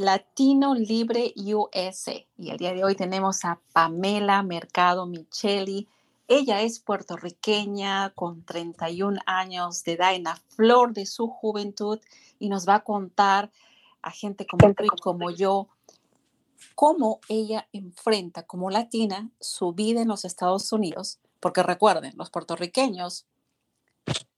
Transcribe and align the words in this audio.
Latino 0.00 0.74
Libre 0.74 1.32
USA. 1.36 2.14
Y 2.36 2.50
el 2.50 2.56
día 2.56 2.72
de 2.72 2.84
hoy 2.84 2.94
tenemos 2.94 3.44
a 3.44 3.60
Pamela 3.72 4.42
Mercado 4.42 5.06
Micheli. 5.06 5.88
Ella 6.28 6.62
es 6.62 6.78
puertorriqueña 6.78 8.10
con 8.10 8.44
31 8.44 9.18
años 9.26 9.82
de 9.84 9.92
edad 9.92 10.14
en 10.14 10.24
la 10.24 10.36
flor 10.54 10.92
de 10.92 11.06
su 11.06 11.28
juventud 11.28 11.98
y 12.38 12.48
nos 12.48 12.68
va 12.68 12.76
a 12.76 12.84
contar 12.84 13.50
a 14.02 14.10
gente 14.10 14.46
como 14.46 14.72
tú 14.74 14.84
y 14.84 15.00
como 15.00 15.30
yo 15.30 15.68
cómo 16.74 17.20
ella 17.28 17.68
enfrenta 17.72 18.44
como 18.44 18.70
latina 18.70 19.30
su 19.40 19.72
vida 19.72 20.02
en 20.02 20.08
los 20.08 20.24
Estados 20.24 20.72
Unidos, 20.72 21.18
porque 21.40 21.62
recuerden, 21.62 22.12
los 22.16 22.30
puertorriqueños 22.30 23.26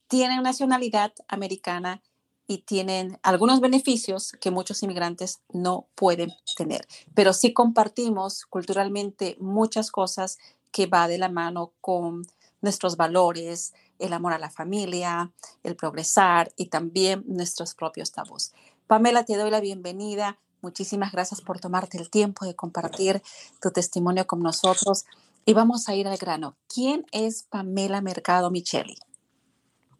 tienen 0.07 0.41
nacionalidad 0.41 1.13
americana 1.27 2.01
y 2.51 2.57
tienen 2.57 3.17
algunos 3.23 3.61
beneficios 3.61 4.33
que 4.41 4.51
muchos 4.51 4.83
inmigrantes 4.83 5.39
no 5.53 5.87
pueden 5.95 6.33
tener. 6.57 6.85
Pero 7.15 7.31
sí 7.31 7.53
compartimos 7.53 8.45
culturalmente 8.45 9.37
muchas 9.39 9.89
cosas 9.89 10.37
que 10.69 10.85
va 10.85 11.07
de 11.07 11.17
la 11.17 11.29
mano 11.29 11.71
con 11.79 12.27
nuestros 12.59 12.97
valores, 12.97 13.73
el 13.99 14.11
amor 14.11 14.33
a 14.33 14.37
la 14.37 14.49
familia, 14.49 15.31
el 15.63 15.77
progresar 15.77 16.51
y 16.57 16.65
también 16.65 17.23
nuestros 17.25 17.73
propios 17.73 18.11
tabús. 18.11 18.51
Pamela, 18.85 19.23
te 19.23 19.37
doy 19.37 19.49
la 19.49 19.61
bienvenida. 19.61 20.37
Muchísimas 20.61 21.13
gracias 21.13 21.39
por 21.39 21.61
tomarte 21.61 21.97
el 21.97 22.09
tiempo 22.09 22.43
de 22.43 22.53
compartir 22.53 23.23
tu 23.61 23.71
testimonio 23.71 24.27
con 24.27 24.41
nosotros. 24.41 25.05
Y 25.45 25.53
vamos 25.53 25.87
a 25.87 25.95
ir 25.95 26.05
al 26.05 26.17
grano. 26.17 26.57
¿Quién 26.67 27.05
es 27.13 27.43
Pamela 27.43 28.01
Mercado 28.01 28.51
Micheli? 28.51 28.97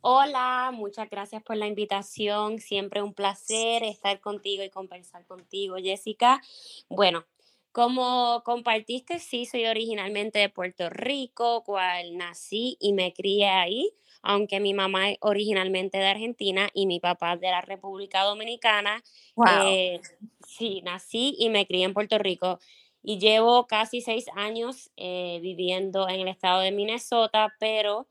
Hola, 0.04 0.72
muchas 0.74 1.08
gracias 1.12 1.44
por 1.44 1.58
la 1.58 1.68
invitación. 1.68 2.58
Siempre 2.58 3.04
un 3.04 3.14
placer 3.14 3.84
estar 3.84 4.20
contigo 4.20 4.64
y 4.64 4.72
conversar 4.72 5.28
contigo, 5.28 5.76
Jessica. 5.78 6.42
Bueno, 6.90 7.24
como 7.72 8.42
compartiste, 8.44 9.20
sí, 9.20 9.46
soy 9.46 9.68
originalmente 9.68 10.40
de 10.40 10.50
Puerto 10.50 10.90
Rico, 10.90 11.64
cual 11.64 12.18
nací 12.18 12.78
y 12.80 12.94
me 12.94 13.14
crié 13.14 13.50
ahí, 13.50 13.94
aunque 14.24 14.60
mi 14.60 14.74
mamá 14.74 15.12
es 15.12 15.18
originalmente 15.22 16.00
de 16.00 16.08
Argentina 16.08 16.68
y 16.74 16.88
mi 16.88 17.00
papá 17.00 17.38
de 17.38 17.52
la 17.52 17.62
República 17.62 18.24
Dominicana. 18.24 19.04
Eh, 19.46 20.02
sí, 20.48 20.82
nací 20.82 21.36
y 21.38 21.50
me 21.50 21.68
crié 21.68 21.86
en 21.86 21.94
Puerto 21.94 22.18
Rico 22.18 22.58
y 23.04 23.20
llevo 23.20 23.68
casi 23.68 24.02
seis 24.02 24.26
años 24.34 24.90
eh, 24.98 25.38
viviendo 25.44 26.10
en 26.10 26.22
el 26.22 26.28
estado 26.28 26.62
de 26.62 26.72
Minnesota, 26.72 27.54
pero 27.60 28.08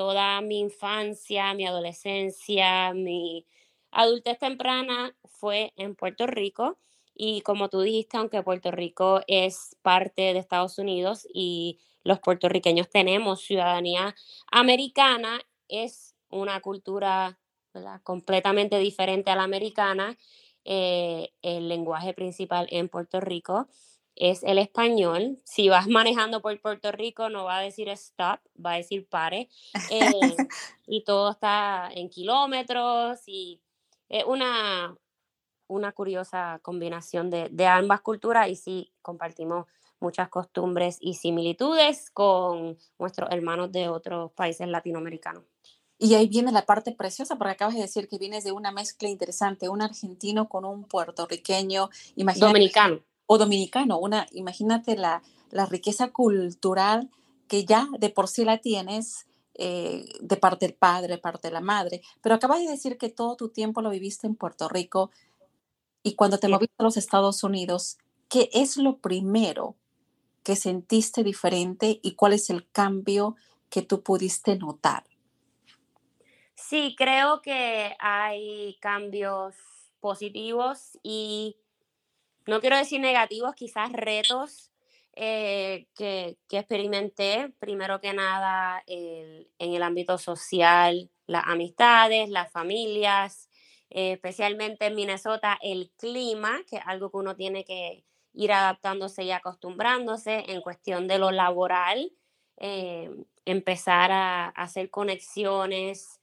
toda 0.00 0.40
mi 0.40 0.60
infancia, 0.60 1.52
mi 1.52 1.66
adolescencia, 1.66 2.94
mi 2.94 3.44
adultez 3.90 4.38
temprana 4.38 5.14
fue 5.26 5.74
en 5.76 5.94
Puerto 5.94 6.26
Rico. 6.26 6.78
Y 7.14 7.42
como 7.42 7.68
tú 7.68 7.82
dijiste, 7.82 8.16
aunque 8.16 8.42
Puerto 8.42 8.70
Rico 8.70 9.20
es 9.26 9.76
parte 9.82 10.32
de 10.32 10.38
Estados 10.38 10.78
Unidos 10.78 11.28
y 11.34 11.80
los 12.02 12.18
puertorriqueños 12.18 12.88
tenemos 12.88 13.42
ciudadanía 13.42 14.14
americana, 14.50 15.38
es 15.68 16.14
una 16.30 16.62
cultura 16.62 17.38
completamente 18.02 18.78
diferente 18.78 19.30
a 19.30 19.36
la 19.36 19.42
americana. 19.42 20.16
Eh, 20.64 21.28
el 21.42 21.68
lenguaje 21.68 22.14
principal 22.14 22.68
en 22.70 22.88
Puerto 22.88 23.20
Rico 23.20 23.68
es 24.20 24.42
el 24.42 24.58
español. 24.58 25.38
Si 25.44 25.70
vas 25.70 25.88
manejando 25.88 26.42
por 26.42 26.60
Puerto 26.60 26.92
Rico, 26.92 27.30
no 27.30 27.44
va 27.44 27.58
a 27.58 27.62
decir 27.62 27.88
stop, 27.88 28.38
va 28.64 28.74
a 28.74 28.76
decir 28.76 29.08
pare. 29.08 29.48
Eh, 29.90 30.10
y 30.86 31.02
todo 31.04 31.30
está 31.30 31.88
en 31.90 32.10
kilómetros 32.10 33.22
y 33.26 33.62
es 34.10 34.24
una, 34.26 34.94
una 35.68 35.92
curiosa 35.92 36.60
combinación 36.62 37.30
de, 37.30 37.48
de, 37.50 37.66
ambas 37.66 38.02
culturas 38.02 38.48
y 38.50 38.56
sí 38.56 38.92
compartimos 39.00 39.66
muchas 40.00 40.28
costumbres 40.28 40.98
y 41.00 41.14
similitudes 41.14 42.10
con 42.10 42.76
nuestros 42.98 43.30
hermanos 43.30 43.72
de 43.72 43.88
otros 43.88 44.32
países 44.32 44.68
latinoamericanos. 44.68 45.44
Y 45.98 46.14
ahí 46.14 46.28
viene 46.28 46.52
la 46.52 46.64
parte 46.64 46.92
preciosa, 46.92 47.36
porque 47.36 47.52
acabas 47.52 47.74
de 47.74 47.82
decir 47.82 48.08
que 48.08 48.18
vienes 48.18 48.44
de 48.44 48.52
una 48.52 48.70
mezcla 48.70 49.08
interesante, 49.08 49.68
un 49.68 49.82
argentino 49.82 50.48
con 50.48 50.64
un 50.64 50.84
puertorriqueño, 50.84 51.90
dominicano 52.36 53.02
o 53.32 53.38
dominicano. 53.38 53.96
Una, 54.00 54.26
imagínate 54.32 54.96
la, 54.96 55.22
riqueza 55.68 56.10
cultural 56.10 57.10
que 57.46 57.64
ya 57.64 57.86
de 58.00 58.10
por 58.10 58.26
sí 58.26 58.44
la 58.44 58.58
tienes 58.58 59.28
eh, 59.54 60.04
de 60.20 60.36
parte 60.36 60.66
del 60.66 60.74
padre, 60.74 61.14
de 61.14 61.18
parte 61.18 61.46
de 61.46 61.54
la 61.54 61.60
madre. 61.60 62.02
Pero 62.22 62.34
acabas 62.34 62.58
de 62.58 62.68
decir 62.68 62.98
que 62.98 63.08
todo 63.08 63.36
tu 63.36 63.48
tiempo 63.50 63.82
lo 63.82 63.90
viviste 63.90 64.26
en 64.26 64.34
Puerto 64.34 64.68
Rico 64.68 65.12
y 66.02 66.16
cuando 66.16 66.38
te 66.38 66.48
moviste 66.48 66.74
a 66.78 66.82
los 66.82 66.96
Estados 66.96 67.44
Unidos, 67.44 67.98
¿qué 68.28 68.50
es 68.52 68.76
lo 68.76 68.98
primero 68.98 69.76
que 70.42 70.56
sentiste 70.56 71.22
diferente 71.22 72.00
y 72.02 72.14
cuál 72.16 72.32
es 72.32 72.50
el 72.50 72.68
cambio 72.70 73.36
que 73.68 73.82
tú 73.82 74.02
pudiste 74.02 74.56
notar? 74.56 75.04
Sí, 76.56 76.96
creo 76.98 77.42
que 77.42 77.94
hay 78.00 78.76
cambios 78.80 79.54
positivos 80.00 80.98
y 81.04 81.56
no 82.50 82.60
quiero 82.60 82.76
decir 82.76 83.00
negativos, 83.00 83.54
quizás 83.54 83.92
retos 83.92 84.72
eh, 85.14 85.86
que, 85.94 86.36
experimenté, 86.50 87.52
primero 87.60 88.00
que 88.00 88.12
nada 88.12 88.82
en 88.88 89.46
el 89.58 89.82
ámbito 89.84 90.18
social, 90.18 91.12
las 91.28 91.44
amistades, 91.46 92.28
las 92.28 92.50
familias, 92.50 93.48
eh, 93.88 94.14
especialmente 94.14 94.86
en 94.86 94.96
Minnesota, 94.96 95.58
el 95.62 95.92
clima, 95.96 96.58
que 96.68 96.78
es 96.78 96.82
algo 96.86 97.12
que 97.12 97.18
uno 97.18 97.36
tiene 97.36 97.64
que 97.64 98.04
ir 98.32 98.52
adaptándose 98.52 99.22
y 99.22 99.30
acostumbrándose 99.30 100.44
en 100.48 100.60
cuestión 100.60 101.06
de 101.06 101.20
lo 101.20 101.30
laboral, 101.30 102.10
eh, 102.56 103.12
empezar 103.44 104.10
a, 104.10 104.48
hacer 104.48 104.90
conexiones 104.90 106.20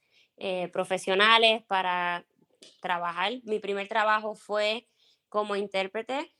profesionales 0.72 1.64
para 1.66 2.24
trabajar. 2.80 3.32
Mi 3.42 3.58
primer 3.58 3.88
trabajo 3.88 4.36
fue 4.36 4.86
como 5.28 5.56
intérprete, 5.56 6.32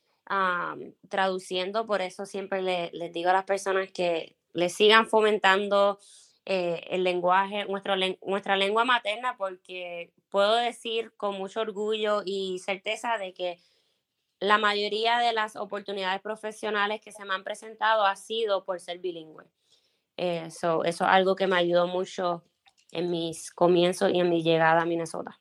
traduciendo, 1.09 1.87
por 1.87 2.01
eso 2.01 2.25
siempre 2.25 2.61
les 2.61 3.13
digo 3.13 3.29
a 3.31 3.33
las 3.33 3.45
personas 3.45 3.91
que 3.91 4.35
le 4.53 4.69
sigan 4.69 5.07
fomentando 5.07 5.99
eh, 6.45 6.83
el 6.89 7.03
lenguaje, 7.03 7.65
nuestro, 7.65 7.95
nuestra 8.25 8.55
lengua 8.55 8.85
materna, 8.85 9.37
porque 9.37 10.11
puedo 10.29 10.55
decir 10.55 11.11
con 11.15 11.35
mucho 11.35 11.61
orgullo 11.61 12.21
y 12.25 12.59
certeza 12.59 13.17
de 13.17 13.33
que 13.33 13.59
la 14.39 14.57
mayoría 14.57 15.19
de 15.19 15.33
las 15.33 15.55
oportunidades 15.55 16.21
profesionales 16.21 17.01
que 17.01 17.11
se 17.11 17.25
me 17.25 17.33
han 17.33 17.43
presentado 17.43 18.05
ha 18.05 18.15
sido 18.15 18.63
por 18.63 18.79
ser 18.79 18.99
bilingüe. 18.99 19.45
Eh, 20.17 20.43
eso 20.47 20.83
es 20.83 21.01
algo 21.01 21.35
que 21.35 21.47
me 21.47 21.57
ayudó 21.57 21.87
mucho 21.87 22.43
en 22.91 23.11
mis 23.11 23.51
comienzos 23.51 24.11
y 24.11 24.19
en 24.19 24.29
mi 24.29 24.41
llegada 24.41 24.81
a 24.81 24.85
Minnesota. 24.85 25.39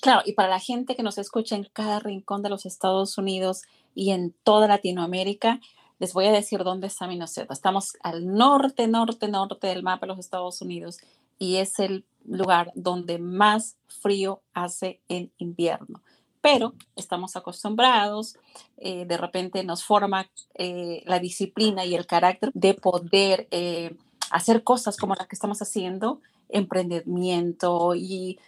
Claro, 0.00 0.22
y 0.24 0.32
para 0.32 0.48
la 0.48 0.60
gente 0.60 0.94
que 0.94 1.02
nos 1.02 1.18
escucha 1.18 1.56
en 1.56 1.64
cada 1.72 1.98
rincón 1.98 2.42
de 2.42 2.50
los 2.50 2.66
Estados 2.66 3.18
Unidos 3.18 3.62
y 3.94 4.12
en 4.12 4.32
toda 4.44 4.68
Latinoamérica, 4.68 5.60
les 5.98 6.12
voy 6.12 6.26
a 6.26 6.32
decir 6.32 6.62
dónde 6.62 6.86
está 6.86 7.08
Minnesota. 7.08 7.52
Estamos 7.52 7.94
al 8.02 8.26
norte, 8.26 8.86
norte, 8.86 9.26
norte 9.26 9.66
del 9.66 9.82
mapa 9.82 10.06
de 10.06 10.12
los 10.12 10.18
Estados 10.20 10.62
Unidos 10.62 10.98
y 11.38 11.56
es 11.56 11.80
el 11.80 12.04
lugar 12.24 12.70
donde 12.74 13.18
más 13.18 13.76
frío 13.88 14.40
hace 14.54 15.00
en 15.08 15.32
invierno. 15.38 16.00
Pero 16.40 16.74
estamos 16.94 17.34
acostumbrados, 17.34 18.36
eh, 18.76 19.04
de 19.06 19.16
repente 19.16 19.64
nos 19.64 19.82
forma 19.82 20.30
eh, 20.54 21.02
la 21.06 21.18
disciplina 21.18 21.84
y 21.84 21.96
el 21.96 22.06
carácter 22.06 22.50
de 22.54 22.74
poder 22.74 23.48
eh, 23.50 23.96
hacer 24.30 24.62
cosas 24.62 24.96
como 24.96 25.16
las 25.16 25.26
que 25.26 25.34
estamos 25.34 25.60
haciendo, 25.60 26.20
emprendimiento 26.48 27.96
y 27.96 28.38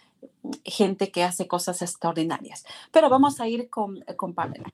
gente 0.65 1.11
que 1.11 1.23
hace 1.23 1.47
cosas 1.47 1.81
extraordinarias. 1.81 2.65
Pero 2.91 3.09
vamos 3.09 3.39
a 3.39 3.47
ir 3.47 3.69
con, 3.69 4.01
con 4.15 4.33
Pamela. 4.33 4.71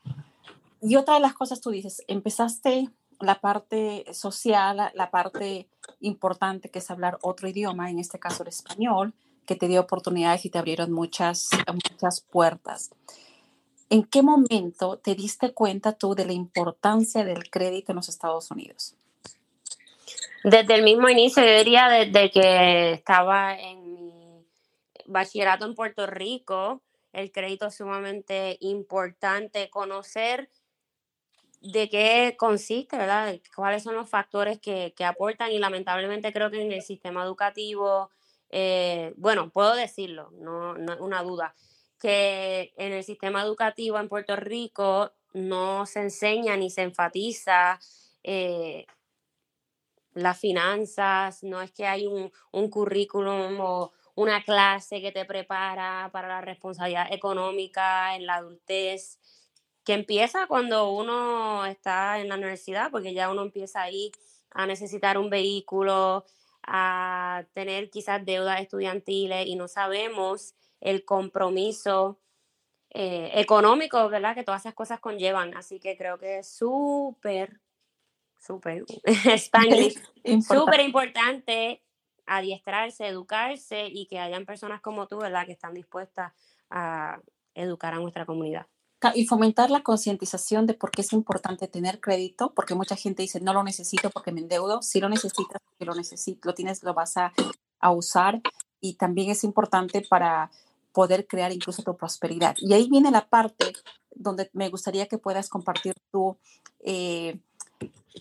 Y 0.82 0.96
otra 0.96 1.16
de 1.16 1.20
las 1.22 1.34
cosas 1.34 1.62
tú 1.62 1.72
dices, 1.72 2.04
empezaste 2.08 2.90
la 3.20 3.42
parte 3.42 4.06
social, 4.14 4.92
la 4.94 5.10
parte 5.10 5.68
importante 6.02 6.70
que 6.70 6.80
es 6.80 6.92
hablar 6.92 7.18
otro 7.22 7.48
idioma, 7.48 7.90
en 7.90 8.00
este 8.00 8.20
caso 8.20 8.44
el 8.44 8.50
español, 8.50 9.14
que 9.46 9.56
te 9.56 9.68
dio 9.68 9.82
oportunidades 9.82 10.46
y 10.46 10.50
te 10.50 10.60
abrieron 10.60 10.92
muchas, 10.92 11.50
muchas 11.72 12.22
puertas. 12.22 12.92
¿En 13.90 14.04
qué 14.04 14.22
momento 14.22 14.98
te 14.98 15.16
diste 15.16 15.54
cuenta 15.54 15.94
tú 15.94 16.14
de 16.14 16.26
la 16.26 16.34
importancia 16.34 17.24
del 17.24 17.50
crédito 17.50 17.92
en 17.92 17.96
los 17.96 18.10
Estados 18.10 18.52
Unidos? 18.52 18.96
Desde 20.44 20.76
el 20.76 20.84
mismo 20.84 21.10
inicio, 21.10 21.44
yo 21.44 21.58
diría 21.58 21.88
desde 21.88 22.30
que 22.30 22.92
estaba 22.94 23.58
en 23.58 23.87
bachillerato 25.08 25.66
en 25.66 25.74
Puerto 25.74 26.06
Rico, 26.06 26.84
el 27.14 27.32
crédito 27.32 27.68
es 27.68 27.76
sumamente 27.76 28.58
importante, 28.62 29.70
conocer 29.70 30.50
de 31.62 31.90
qué 31.90 32.36
consiste, 32.38 32.98
¿verdad? 32.98 33.40
Cuáles 33.56 33.84
son 33.84 33.96
los 33.96 34.10
factores 34.10 34.60
que, 34.60 34.94
aportan 35.04 35.52
y 35.52 35.58
lamentablemente 35.58 36.32
creo 36.32 36.52
que 36.52 36.62
en 36.62 36.72
el 36.72 36.84
sistema 36.84 37.24
educativo, 37.24 38.12
eh, 38.50 39.14
bueno, 39.18 39.50
puedo 39.50 39.76
decirlo, 39.76 40.30
no, 40.34 40.78
no 40.78 40.94
es 40.94 41.00
una 41.00 41.24
duda, 41.24 41.56
que 42.00 42.74
en 42.78 42.94
el 42.94 43.04
sistema 43.04 43.42
educativo 43.42 43.98
en 43.98 44.10
Puerto 44.10 44.36
Rico 44.36 45.14
no 45.34 45.86
se 45.86 46.02
enseña 46.02 46.56
ni 46.58 46.70
se 46.70 46.84
enfatiza 46.84 47.80
eh, 48.24 48.86
las 50.14 50.40
finanzas, 50.40 51.44
no 51.44 51.62
es 51.62 51.72
que 51.72 51.88
hay 51.88 52.08
un, 52.08 52.32
un 52.52 52.70
currículum 52.70 53.60
o 53.60 53.94
una 54.18 54.42
clase 54.42 55.00
que 55.00 55.12
te 55.12 55.26
prepara 55.26 56.10
para 56.12 56.28
la 56.28 56.42
responsabilidad 56.42 57.14
económica 57.14 58.16
en 58.16 58.26
la 58.26 58.38
adultez, 58.38 59.20
que 59.84 59.94
empieza 59.94 60.48
cuando 60.48 60.90
uno 60.90 61.68
está 61.68 62.20
en 62.20 62.28
la 62.28 62.36
universidad, 62.36 62.90
porque 62.90 63.14
ya 63.14 63.30
uno 63.30 63.44
empieza 63.44 63.84
ahí 63.84 64.12
a 64.50 64.66
necesitar 64.66 65.20
un 65.20 65.30
vehículo, 65.30 66.26
a 66.64 67.46
tener 67.54 67.92
quizás 67.92 68.26
deudas 68.26 68.60
estudiantiles 68.60 69.46
y 69.46 69.56
no 69.56 69.68
sabemos 69.68 70.56
el 70.82 71.06
compromiso 71.06 72.18
eh, 72.90 73.30
económico, 73.36 74.10
¿verdad? 74.10 74.34
Que 74.34 74.44
todas 74.44 74.64
esas 74.64 74.74
cosas 74.74 75.00
conllevan. 75.00 75.56
Así 75.56 75.80
que 75.80 75.96
creo 75.96 76.18
que 76.18 76.40
es 76.40 76.50
súper, 76.50 77.62
súper, 78.40 78.84
súper 80.42 80.80
importante 80.80 81.84
adiestrarse, 82.28 83.08
educarse 83.08 83.88
y 83.88 84.06
que 84.08 84.20
hayan 84.20 84.46
personas 84.46 84.82
como 84.82 85.08
tú, 85.08 85.18
¿verdad? 85.18 85.46
Que 85.46 85.54
están 85.54 85.74
dispuestas 85.74 86.34
a 86.70 87.20
educar 87.56 87.94
a 87.94 88.00
nuestra 88.00 88.26
comunidad. 88.26 88.68
Y 89.14 89.28
fomentar 89.28 89.70
la 89.70 89.84
concientización 89.84 90.66
de 90.66 90.74
por 90.74 90.90
qué 90.90 91.02
es 91.02 91.14
importante 91.14 91.68
tener 91.68 92.00
crédito, 92.00 92.54
porque 92.56 92.74
mucha 92.74 92.96
gente 92.96 93.22
dice, 93.22 93.40
no 93.40 93.54
lo 93.54 93.64
necesito 93.64 94.10
porque 94.10 94.32
me 94.32 94.42
endeudo. 94.42 94.82
Si 94.82 95.00
lo 95.00 95.08
necesitas, 95.08 95.62
porque 95.64 95.86
lo 95.86 95.94
necesitas, 95.94 96.46
lo 96.46 96.54
tienes, 96.54 96.84
lo 96.84 96.94
vas 96.94 97.16
a, 97.16 97.32
a 97.80 97.92
usar. 97.92 98.42
Y 98.82 98.96
también 98.96 99.30
es 99.30 99.44
importante 99.44 100.02
para 100.10 100.50
poder 100.94 101.28
crear 101.28 101.52
incluso 101.52 101.84
tu 101.84 101.96
prosperidad. 101.96 102.56
Y 102.58 102.74
ahí 102.74 102.90
viene 102.90 103.12
la 103.12 103.30
parte 103.30 103.72
donde 104.16 104.50
me 104.54 104.70
gustaría 104.70 105.06
que 105.06 105.20
puedas 105.20 105.48
compartir 105.48 105.94
tu, 106.12 106.38
eh, 106.80 107.40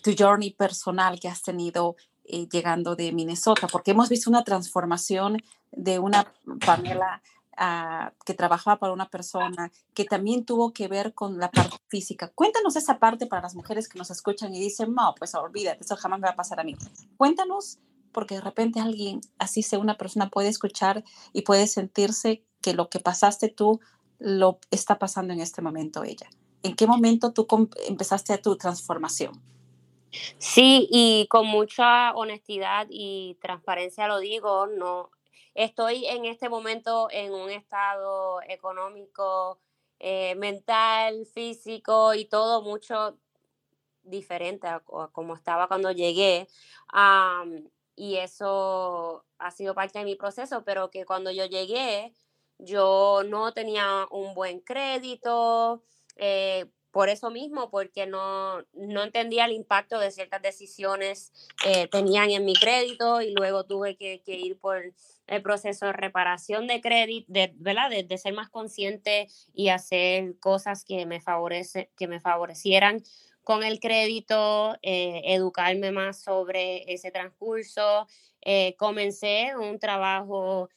tu 0.02 0.12
journey 0.16 0.50
personal 0.50 1.18
que 1.18 1.28
has 1.28 1.40
tenido 1.40 1.96
eh, 2.28 2.48
llegando 2.50 2.96
de 2.96 3.12
Minnesota, 3.12 3.66
porque 3.66 3.92
hemos 3.92 4.08
visto 4.08 4.30
una 4.30 4.44
transformación 4.44 5.38
de 5.72 5.98
una 5.98 6.32
Pamela 6.64 7.22
ah, 7.56 8.12
que 8.24 8.34
trabajaba 8.34 8.78
para 8.78 8.92
una 8.92 9.08
persona 9.08 9.70
que 9.94 10.04
también 10.04 10.44
tuvo 10.44 10.72
que 10.72 10.88
ver 10.88 11.14
con 11.14 11.38
la 11.38 11.50
parte 11.50 11.76
física. 11.88 12.32
Cuéntanos 12.34 12.76
esa 12.76 12.98
parte 12.98 13.26
para 13.26 13.42
las 13.42 13.54
mujeres 13.54 13.88
que 13.88 13.98
nos 13.98 14.10
escuchan 14.10 14.54
y 14.54 14.60
dicen, 14.60 14.94
no, 14.94 15.14
pues 15.18 15.34
olvídate, 15.34 15.84
eso 15.84 15.96
jamás 15.96 16.20
me 16.20 16.26
va 16.26 16.32
a 16.32 16.36
pasar 16.36 16.60
a 16.60 16.64
mí. 16.64 16.76
Cuéntanos, 17.16 17.78
porque 18.12 18.36
de 18.36 18.40
repente 18.40 18.80
alguien, 18.80 19.20
así 19.38 19.62
sea 19.62 19.78
una 19.78 19.96
persona, 19.96 20.30
puede 20.30 20.48
escuchar 20.48 21.04
y 21.32 21.42
puede 21.42 21.66
sentirse 21.66 22.42
que 22.60 22.74
lo 22.74 22.88
que 22.88 23.00
pasaste 23.00 23.48
tú 23.48 23.80
lo 24.18 24.58
está 24.70 24.98
pasando 24.98 25.32
en 25.32 25.40
este 25.40 25.62
momento 25.62 26.02
ella. 26.02 26.28
¿En 26.62 26.74
qué 26.74 26.86
momento 26.86 27.32
tú 27.32 27.46
empezaste 27.86 28.32
a 28.32 28.42
tu 28.42 28.56
transformación? 28.56 29.40
Sí, 30.38 30.88
y 30.90 31.26
con 31.28 31.46
mucha 31.46 32.12
honestidad 32.14 32.86
y 32.90 33.36
transparencia 33.40 34.08
lo 34.08 34.18
digo, 34.18 34.66
no 34.66 35.10
estoy 35.54 36.06
en 36.06 36.24
este 36.26 36.48
momento 36.48 37.08
en 37.10 37.32
un 37.32 37.50
estado 37.50 38.40
económico, 38.42 39.58
eh, 39.98 40.34
mental, 40.36 41.26
físico 41.26 42.14
y 42.14 42.26
todo 42.26 42.62
mucho 42.62 43.18
diferente 44.02 44.68
a, 44.68 44.80
como 45.12 45.34
estaba 45.34 45.68
cuando 45.68 45.90
llegué. 45.92 46.48
y 47.96 48.16
eso 48.16 49.24
ha 49.38 49.50
sido 49.50 49.74
parte 49.74 49.98
de 49.98 50.04
mi 50.04 50.16
proceso, 50.16 50.64
pero 50.64 50.90
que 50.90 51.06
cuando 51.06 51.30
yo 51.30 51.46
llegué, 51.46 52.12
yo 52.58 53.22
no 53.26 53.52
tenía 53.52 54.06
un 54.10 54.34
buen 54.34 54.60
crédito, 54.60 55.82
eh, 56.16 56.70
por 56.96 57.10
eso 57.10 57.28
mismo, 57.28 57.68
porque 57.68 58.06
no, 58.06 58.62
no, 58.72 59.02
entendía 59.02 59.44
el 59.44 59.52
impacto 59.52 59.98
de 59.98 60.10
ciertas 60.10 60.40
decisiones 60.40 61.30
que 61.62 61.88
tenían 61.88 62.30
en 62.30 62.46
mi 62.46 62.54
crédito 62.54 63.20
y 63.20 63.34
luego 63.34 63.66
tuve 63.66 63.98
que, 63.98 64.22
ir 64.26 64.58
por 64.58 64.82
el 65.26 65.42
proceso 65.42 65.84
de 65.84 65.92
reparación 65.92 66.66
de 66.66 66.80
crédito, 66.80 67.26
de, 67.28 67.52
¿verdad? 67.56 67.90
De, 67.90 68.16
ser 68.16 68.32
más 68.32 68.48
consciente 68.48 69.28
y 69.52 69.68
hacer 69.68 70.38
cosas 70.40 70.86
que 70.86 71.04
me, 71.04 71.20
favorece, 71.20 71.90
que 71.98 72.08
me 72.08 72.18
favorecieran 72.18 73.02
con 73.44 73.62
el 73.62 73.78
crédito, 73.78 74.78
eh, 74.80 75.20
educarme 75.26 75.92
más 75.92 76.22
sobre 76.22 76.90
ese 76.90 77.10
transcurso. 77.10 78.06
Eh, 78.40 78.74
comencé 78.78 79.54
un 79.54 79.78
trabajo 79.78 80.70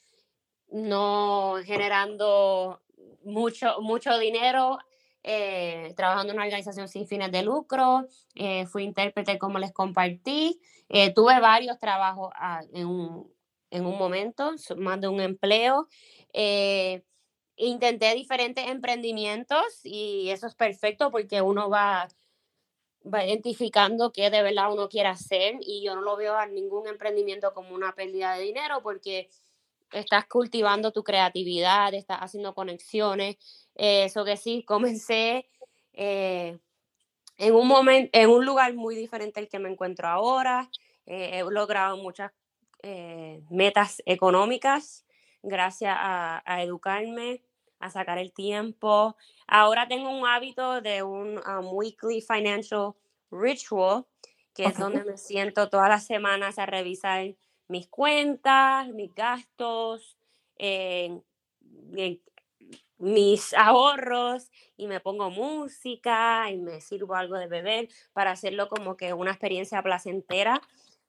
no 0.68 1.54
generando 1.64 2.82
mucho, 3.24 3.80
mucho 3.80 4.18
dinero, 4.18 4.78
eh, 5.22 5.92
trabajando 5.96 6.32
en 6.32 6.38
una 6.38 6.46
organización 6.46 6.88
sin 6.88 7.06
fines 7.06 7.30
de 7.30 7.42
lucro, 7.42 8.06
eh, 8.34 8.66
fui 8.66 8.84
intérprete 8.84 9.38
como 9.38 9.58
les 9.58 9.72
compartí, 9.72 10.60
eh, 10.88 11.12
tuve 11.12 11.38
varios 11.40 11.78
trabajos 11.78 12.30
ah, 12.36 12.62
en, 12.72 12.86
un, 12.86 13.32
en, 13.70 13.84
un, 13.84 13.98
momento, 13.98 14.52
más 14.76 15.00
de 15.00 15.08
un 15.08 15.20
empleo. 15.20 15.88
intenté 17.56 18.14
diferentes 18.14 18.66
emprendimientos 18.68 19.64
y 19.84 20.30
eso 20.30 20.46
es 20.46 20.54
perfecto 20.54 21.10
porque 21.10 21.42
uno 21.42 21.68
va, 21.68 22.08
va 23.02 23.24
identificando 23.24 24.12
qué 24.12 24.30
de 24.30 24.42
verdad 24.42 24.72
uno 24.72 24.88
quiere 24.88 25.08
hacer 25.10 25.56
y 25.60 25.82
yo 25.84 25.94
no 25.94 26.00
lo 26.00 26.16
veo 26.16 26.36
a 26.36 26.46
ningún 26.46 26.86
emprendimiento 26.88 27.52
como 27.52 27.74
una 27.74 27.94
pérdida 27.94 28.34
de 28.34 28.44
dinero 28.44 28.82
porque 28.82 29.28
estás 29.92 30.26
cultivando 30.26 30.92
tu 30.92 31.02
creatividad, 31.02 31.94
estás 31.94 32.18
haciendo 32.20 32.54
conexiones. 32.54 33.36
Eso 33.82 34.26
que 34.26 34.36
sí, 34.36 34.62
comencé 34.62 35.48
eh, 35.94 36.58
en 37.38 37.54
un 37.54 37.66
momento, 37.66 38.10
en 38.12 38.28
un 38.28 38.44
lugar 38.44 38.74
muy 38.74 38.94
diferente 38.94 39.40
al 39.40 39.48
que 39.48 39.58
me 39.58 39.70
encuentro 39.70 40.06
ahora. 40.06 40.70
Eh, 41.06 41.38
he 41.38 41.50
logrado 41.50 41.96
muchas 41.96 42.30
eh, 42.82 43.42
metas 43.48 44.02
económicas 44.04 45.06
gracias 45.42 45.96
a, 45.98 46.62
educarme, 46.62 47.42
a 47.78 47.88
sacar 47.88 48.18
el 48.18 48.34
tiempo. 48.34 49.16
Ahora 49.46 49.88
tengo 49.88 50.10
un 50.10 50.26
hábito 50.26 50.82
de 50.82 51.02
un 51.02 51.38
um, 51.38 51.68
weekly 51.72 52.20
financial 52.20 52.92
ritual, 53.30 54.04
que 54.52 54.64
es 54.64 54.76
donde 54.76 55.04
me 55.04 55.16
siento 55.16 55.70
todas 55.70 55.88
las 55.88 56.04
semanas 56.04 56.58
a 56.58 56.66
revisar 56.66 57.34
mis 57.66 57.88
cuentas, 57.88 58.88
mis 58.88 59.14
gastos, 59.14 60.18
mis 63.00 63.54
ahorros 63.54 64.50
y 64.76 64.86
me 64.86 65.00
pongo 65.00 65.30
música 65.30 66.50
y 66.50 66.58
me 66.58 66.80
sirvo 66.80 67.14
algo 67.14 67.36
de 67.36 67.48
beber 67.48 67.88
para 68.12 68.30
hacerlo 68.30 68.68
como 68.68 68.96
que 68.96 69.12
una 69.12 69.30
experiencia 69.30 69.82
placentera, 69.82 70.60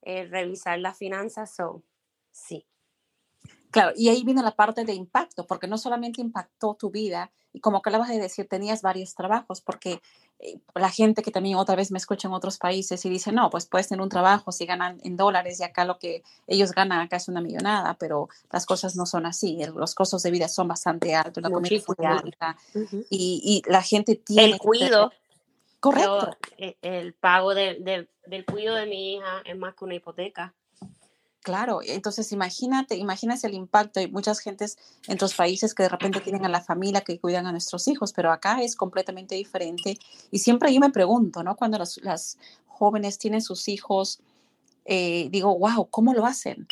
eh, 0.02 0.26
revisar 0.26 0.80
las 0.80 0.98
finanzas. 0.98 1.54
So, 1.54 1.84
sí. 2.32 2.66
Claro, 3.72 3.94
y 3.96 4.10
ahí 4.10 4.24
viene 4.26 4.44
la 4.44 4.56
parte 4.56 4.84
de 4.84 4.94
impacto, 4.94 5.48
porque 5.48 5.68
no 5.68 5.78
solamente 5.78 6.20
impactó 6.20 6.76
tu 6.76 6.92
vida, 6.92 7.32
y 7.54 7.62
como 7.62 7.78
acabas 7.78 8.10
de 8.10 8.20
decir, 8.20 8.48
tenías 8.48 8.82
varios 8.82 9.16
trabajos, 9.16 9.62
porque 9.62 10.02
la 10.74 10.90
gente 10.90 11.22
que 11.22 11.32
también 11.32 11.58
otra 11.58 11.76
vez 11.76 11.92
me 11.92 11.98
escucha 11.98 12.28
en 12.28 12.34
otros 12.34 12.58
países 12.58 13.06
y 13.06 13.10
dice, 13.10 13.32
no, 13.32 13.50
pues 13.50 13.66
puedes 13.66 13.88
tener 13.88 14.02
un 14.02 14.10
trabajo 14.10 14.52
si 14.52 14.66
ganan 14.66 15.00
en 15.04 15.16
dólares 15.16 15.60
y 15.60 15.64
acá 15.64 15.86
lo 15.86 16.00
que 16.00 16.24
ellos 16.48 16.72
ganan 16.72 17.00
acá 17.00 17.18
es 17.18 17.28
una 17.28 17.42
millonada, 17.42 17.96
pero 18.00 18.30
las 18.52 18.66
cosas 18.66 18.96
no 18.96 19.06
son 19.06 19.26
así, 19.26 19.60
los 19.76 19.94
costos 19.96 20.24
de 20.24 20.32
vida 20.32 20.48
son 20.48 20.68
bastante 20.68 21.16
altos, 21.16 21.44
la 21.44 21.50
comida 21.50 21.76
es 21.76 21.86
alta, 22.00 22.58
y, 23.10 23.62
la 23.68 23.82
gente 23.82 24.16
tiene... 24.16 24.54
El 24.54 24.58
cuido. 24.58 25.12
Correcto. 25.80 26.38
Eh, 26.58 26.78
el 26.82 27.14
pago 27.14 27.54
del 27.56 28.08
cuido 28.46 28.76
de 28.76 28.86
mi 28.86 29.16
hija 29.16 29.42
es 29.46 29.58
más 29.58 29.76
que 29.76 29.86
una 29.86 29.96
hipoteca. 29.96 30.54
Claro, 31.44 31.80
entonces 31.84 32.32
imagínate, 32.32 32.96
imagínate 32.98 33.48
el 33.48 33.56
impacto. 33.56 34.00
Hay 34.00 34.12
muchas 34.12 34.40
gentes 34.40 34.78
en 35.08 35.16
otros 35.16 35.34
países 35.34 35.74
que 35.74 35.84
de 35.84 35.90
repente 35.90 36.22
tienen 36.22 36.46
a 36.46 36.50
la 36.50 36.62
familia 36.62 37.02
que 37.02 37.20
cuidan 37.20 37.48
a 37.48 37.52
nuestros 37.52 37.88
hijos, 37.88 38.14
pero 38.14 38.32
acá 38.32 38.62
es 38.62 38.76
completamente 38.76 39.34
diferente. 39.36 39.98
Y 40.30 40.40
siempre 40.40 40.72
yo 40.72 40.80
me 40.80 40.92
pregunto, 40.92 41.44
¿no? 41.44 41.56
Cuando 41.56 41.80
las 41.80 42.38
jóvenes 42.68 43.18
tienen 43.18 43.42
sus 43.42 43.68
hijos, 43.68 44.20
eh, 44.86 45.30
digo, 45.32 45.58
wow, 45.58 45.88
¿cómo 45.90 46.14
lo 46.14 46.28
hacen? 46.28 46.68